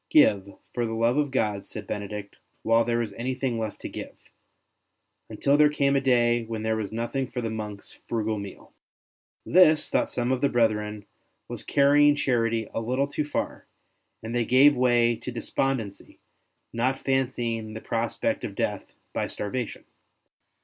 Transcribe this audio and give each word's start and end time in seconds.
''Give, 0.09 0.55
for 0.73 0.83
the 0.87 0.95
love 0.95 1.17
of 1.17 1.29
God,'' 1.29 1.67
said 1.67 1.85
Benedict," 1.85 2.37
while 2.63 2.83
there 2.83 3.03
is 3.03 3.13
anything 3.13 3.59
left 3.59 3.79
to 3.81 3.87
give''; 3.87 4.17
until 5.29 5.57
there 5.57 5.69
came 5.69 5.95
a 5.95 6.01
day 6.01 6.41
when 6.43 6.63
there 6.63 6.75
was 6.77 6.91
nothing 6.91 7.27
for 7.29 7.39
the 7.39 7.51
monks' 7.51 7.99
frugal 8.07 8.39
meal. 8.39 8.73
This, 9.45 9.91
thought 9.91 10.11
some 10.11 10.31
of 10.31 10.41
the 10.41 10.49
brethren, 10.49 11.05
was 11.47 11.61
carrying 11.61 12.15
charity 12.15 12.67
a 12.73 12.81
little 12.81 13.07
too 13.07 13.25
far, 13.25 13.67
and 14.23 14.33
they 14.35 14.43
gave 14.43 14.75
way 14.75 15.15
to 15.17 15.31
despondency, 15.31 16.17
not 16.73 16.97
fancying 17.05 17.75
the 17.75 17.79
prospect 17.81 18.43
of 18.43 18.55
death 18.55 18.95
by 19.13 19.27
starvation. 19.27 19.85